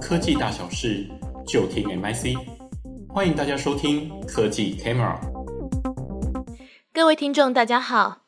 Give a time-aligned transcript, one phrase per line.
[0.00, 1.06] 科技大小事，
[1.46, 2.36] 就听 MIC。
[3.08, 5.18] 欢迎大家收听科技 Camera。
[6.92, 8.18] 各位听众，大家好。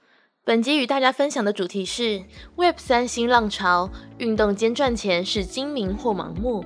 [0.44, 2.22] 本集与大家分享的主题是
[2.56, 6.64] Web 三新浪潮，运动兼赚钱是精明或盲目。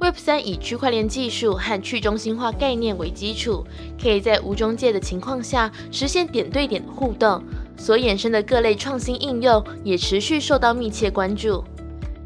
[0.00, 3.64] Web 三以区块链技术和去中心化概念为基础，
[4.00, 7.42] 可以在无中介的情况下实现点对点的互动。
[7.76, 11.64] 所衍生的各类创新应用也持续受到密切关注。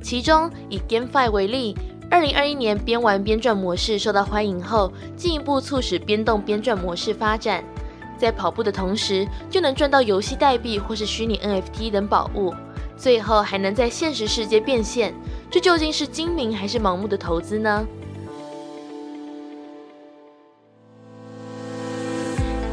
[0.05, 1.75] 其中，以 GameFi 为例
[2.11, 7.65] ，2021年边玩边赚模式受到欢迎后，进一步促使边动边赚模式发展。
[8.19, 12.53] 在跑步的同时，就能赚到游戏代币或是虚拟 NFT 等宝物，
[12.99, 15.15] 最后还能在现实世界变现。
[15.51, 17.87] 这究竟是精明还是盲目的投资呢？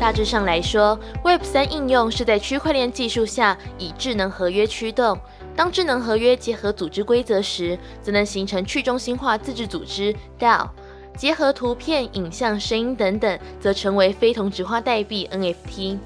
[0.02, 5.18] 大致上来说，Web 三应用是在区块链技术下以智能合约驱动。
[5.56, 10.70] 当智能合约结合组织规则时，则能形成去中心化自治组织 DAO。
[11.18, 15.98] 结合图片、影像、声音等等，则成为非同质化代币 NFT。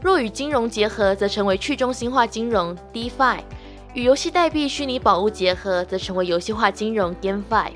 [0.00, 3.40] 若与金融结合，则成为去中心化金融 DeFi。
[3.94, 7.70] 与游戏代币、虚拟宝物结合，则成为游戏化金融 GameFi。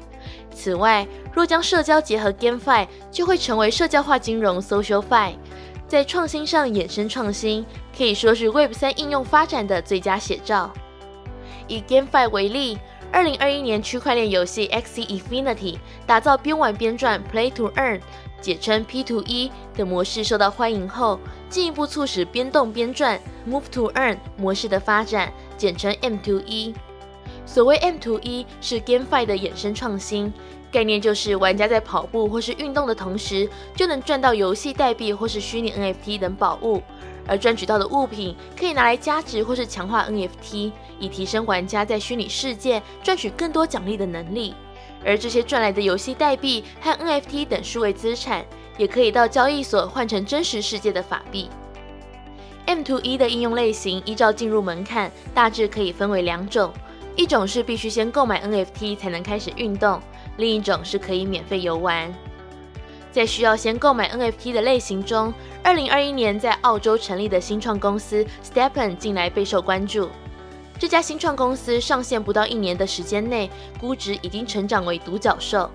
[0.50, 5.34] 此外，若将社交结合 GameFi，就会成为社交化金融 SocialFi。
[5.86, 10.72] 在创新上衍生创新，可以说是 Web 三应用发展的最佳写照。
[11.72, 12.78] 以 GameFi 为例，
[13.10, 17.98] 二零二一年区块链游戏 Xe Infinity 打造边玩边赚 Play to Earn，
[18.42, 26.74] 简称 P2E 的模式受到欢迎后，进一步促使边动边赚 Move to Earn 模式的发展，简称 M2E。
[27.46, 30.30] 所谓 M2E 是 GameFi 的衍生创新。
[30.72, 36.82] 概念就是玩家在跑步或是运动的同时，就能赚到游戏代币或是虚拟 NFT 等宝物，
[37.28, 44.54] 而赚取到的物品可以拿来加值或是强化 NFT，以提升玩家在虚拟世界赚取更多奖励的能力。
[45.04, 48.42] 而这些赚来的游戏代币和 NFT 等数位资产，
[48.78, 51.50] 也可以到交易所换成真实世界的法币。
[52.66, 56.72] M2E 的应用类型依照进入门槛，大致可以分为两种，
[57.16, 60.00] 一种是必须先购买 NFT 才能开始运动。
[60.36, 62.12] 另一种是可以免费游玩，
[63.10, 65.32] 在需要先购买 NFT 的类型中，
[65.62, 70.08] 二零二一年在澳洲成立的新创公司 Stepen 近来备受关注。
[70.78, 73.48] 这家新创公司上线不到一年的时间内，
[73.78, 75.70] 估值已经成长为独角兽。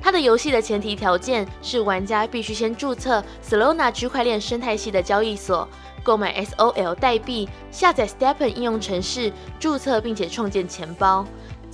[0.00, 5.66] 它的游戏的前提条件是玩家必须先注册 Solana 区块链生态系的交易所，
[6.02, 11.24] 购买 SOL 代币，下载 Stepen 应用程式，注册并且创建钱包。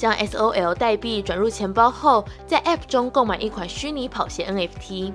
[0.00, 5.12] 将 SOL 代币转入钱包后，在 App 中购买一款虚拟跑鞋 NFT。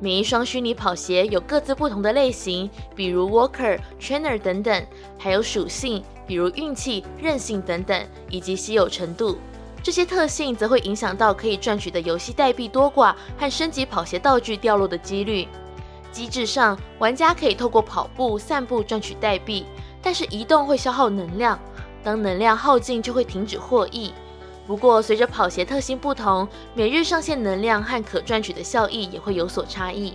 [0.00, 4.84] 每一双虚拟跑鞋有各自不同的类型，比如 Walker、Trainer 等等，
[5.16, 9.38] 还有属性，比如运气、韧性等等，以及稀有程度。
[9.84, 15.46] 这些特性则会影响到可以赚取的游戏代币多寡和升级跑鞋道具掉落的几率。
[16.10, 19.64] 机制上，玩家可以透过跑步、散步赚取代币，
[20.02, 21.56] 但是移动会消耗能量。
[22.02, 24.12] 当能量耗尽，就会停止获益。
[24.66, 30.14] 不过，随着跑鞋特性不同，每日上限能量和可赚取的效益也会有所差异。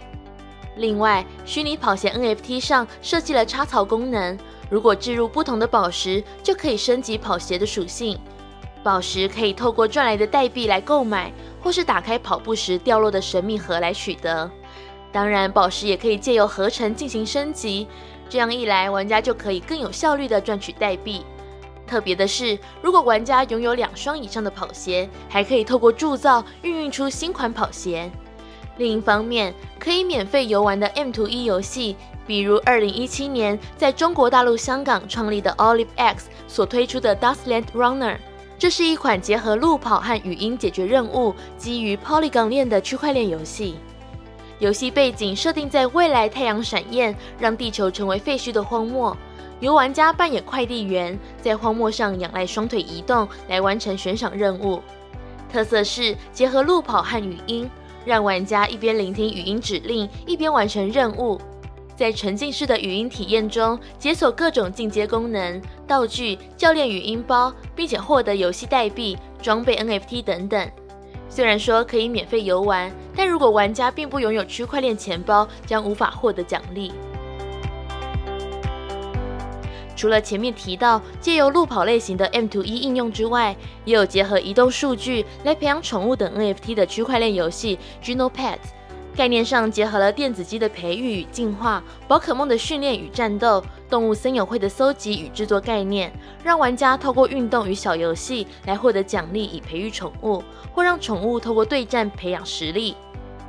[0.78, 4.38] 另外，虚拟跑鞋 NFT 上设计了插槽功能，
[4.70, 8.20] 如果置入不同的宝石，就可以升级跑鞋的属性。
[8.84, 14.50] 宝石可以透过赚来的代币来购买，或是打开跑步时掉落的神秘盒来取得。
[15.12, 17.88] 当然，宝石也可以借由合成进行升级。
[18.30, 21.26] 这样一来，玩家就可以更有效率地赚取代币。
[21.88, 28.12] 特别的是，如果玩家拥有两双以上的跑鞋，还可以透过铸造孕育出新款跑鞋。
[28.78, 31.96] 另一方面，可以免费游玩的 M2E 游戏，
[32.28, 38.18] 比如2017年在中国大陆香港创立的 Olive X 所推出的 Dustland Runner，
[38.60, 43.78] 这是一款结合路跑和语音解决任务，基于 Polygon 链的区块链游戏。
[44.60, 49.16] 游戏背景设定在未来太阳闪焰，让地球成为废墟的荒漠。
[49.60, 54.82] 由玩家扮演快递员，在荒漠上仰赖双腿移动来完成悬赏任务。
[55.52, 57.70] 特色是结合路跑和语音，
[58.06, 61.40] 让玩家一边聆听语音指令，一边完成任务。
[61.96, 70.70] 在沉浸式的语音体验中，解锁各种进阶功能、道具、教练语音包，并且获得游戏代币、装备 NFT 等等。
[71.28, 76.92] 虽然说可以免费游玩，但如果玩家并不拥有区块链钱包，将无法获得奖励。
[79.98, 83.54] 除了前面提到借由路跑类型的 M2E 应用之外，
[83.84, 88.60] 也有结合移动数据来培养宠物等 NFT 的区块链游戏 Geno Pet。
[89.16, 96.14] 概念上结合了电子鸡的培育与进化、宝可梦的训练与战斗、动物森友会的搜集与制作概念，
[96.44, 102.96] 让玩家透过运动与小游戏来获得奖励以培育宠物，或让宠物透过对战培养实力。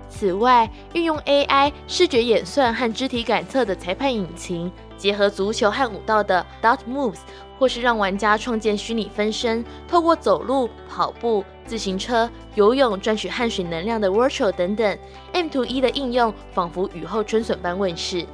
[0.09, 7.21] 此外，运用 AI 视觉演算和肢体感测的裁判引擎，结合足球和武道的 Dot Moves，
[7.59, 14.99] 或是让玩家创建虚拟分身，透过走路、跑步、自行车、游泳赚取汗水能量的 Virtual 等等
[15.33, 18.27] ，M to E 的应用仿佛雨后春笋般问世。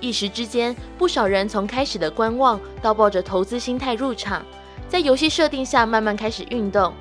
[0.00, 4.44] 一时之间，不少人从开始的观望到抱着投资心态入场，
[4.88, 6.92] 在游戏设定下慢慢开始运动。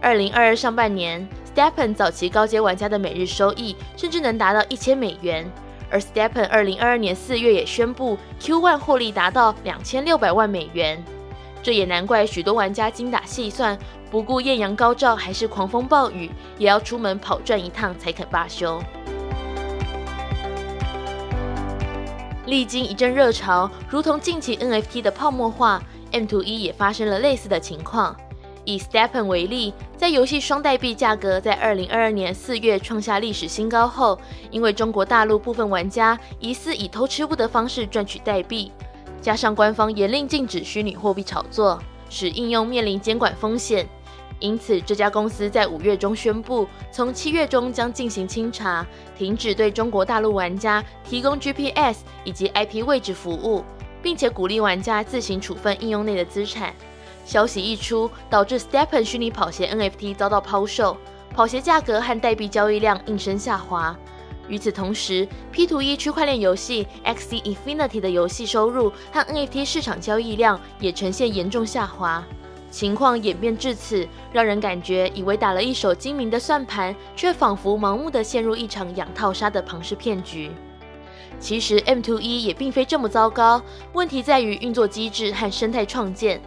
[0.00, 1.28] 二零二二上半年。
[1.54, 5.48] STEPN 早期高阶玩家的每日收益甚至能达到一千美元，
[5.94, 11.00] 而 STEPN 二零二二年四月也宣布 Q1 获利达到两千六百万美元，
[11.62, 13.78] 这也难怪许多玩家精打细算，
[14.10, 18.82] 不顾艳阳高照还是狂风暴雨，也要出门跑转一趟才肯罢休。
[22.46, 25.80] 历经一阵热潮，如同近期 NFT 的泡沫化
[26.10, 28.16] ，M2E 也发生了类似的情况。
[28.64, 29.72] 以 STEPN 为例，
[30.04, 34.20] 在游戏双代币价格在二零二二年四月创下历史新高后，
[34.50, 38.70] 因为中国大陆部分玩家疑似以偷吃物的方式赚取代币，
[39.22, 43.88] 加上官方严令禁止虚拟货币炒作，使应用面临监管风险。
[44.40, 48.86] 因此，这家公司在五月中宣布，从七月中将进行清查，
[49.16, 53.64] 停止对中国大陆玩家提供 GPS 以及 IP 位置服务，
[54.02, 56.74] 并且鼓励玩家自行处分应用内的资产。
[57.24, 60.96] 消息一出，导致 Stepen 虚拟跑鞋 NFT 遭到抛售，
[61.34, 63.96] 跑鞋价格和代币交易量应声下滑。
[64.46, 72.22] 与此同时，P2E 区块链游戏 Axie Infinity 的游戏收入和 NFT 市场交易量也呈现严重下滑。
[72.70, 80.50] 情况演变至此，让人感觉以为打了一手精明的算盘，却仿佛盲目的陷入一场养套杀的庞氏骗局。
[81.40, 83.62] 其实 M2E 也并非这么糟糕，
[83.92, 86.40] 问题在于运作机制和生态创建。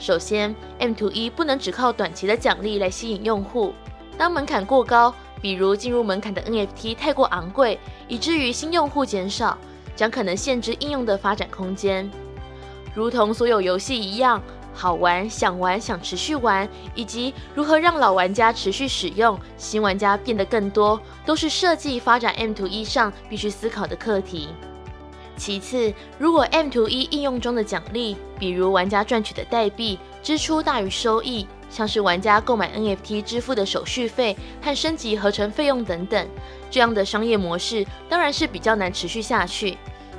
[0.00, 3.74] 首先，M to E 不能只靠短期的奖励来吸引用户。
[4.16, 9.58] 当门槛过高，比如进入门槛的 NFT 太过昂贵，以至于新用户减少，
[9.94, 12.10] 将可能限制应用的发展空间。
[12.94, 14.42] 如同所有游戏一样，
[14.72, 24.48] 好玩、想玩、想持续玩，以及如何让老玩家持续使用、新玩家变得更多，都是设计发展 M to E 上必须思考的课题。
[25.40, 36.28] 其次，如果 M2E 应用中的奖励，比如玩家赚取的代币支出大于收益，像是玩家购买 NFT 支付的手续费和升级合成费用等等，
[36.70, 39.78] 这样的商业模式当然是比较难持续下去。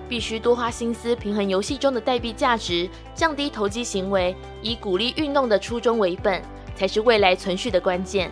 [0.10, 6.42] 必须多花心思平衡游戏中的代币价值，降低投机行为，以鼓励运动的初衷为本，
[6.76, 8.32] 才是未来存续的关键。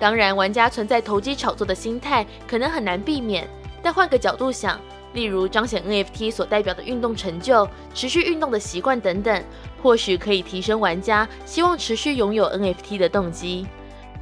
[0.00, 3.48] 当然，玩家存在投机炒作的心态，可能很难避免，
[3.80, 4.80] 但换个角度想。
[5.12, 9.42] 例如彰显 NFT 所代表的运动成就、持续运动的习惯等等，
[9.82, 13.66] 或许可以提升玩家希望持续拥有 NFT 的动机。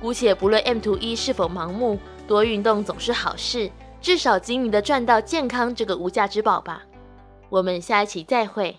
[0.01, 6.83] 姑且不论 M2E 是否盲目，多运动总是好事，至少精明的赚到健康这个无价之宝吧。
[7.49, 8.77] 我们下一期再会。